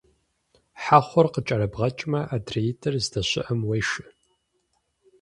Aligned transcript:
Хьэхъур 0.81 1.27
къыкӀэрыбгъэкӀмэ, 1.33 2.21
адреитӀыр 2.35 2.95
здэщыӀэм 3.03 3.59
уешэ. 3.67 4.05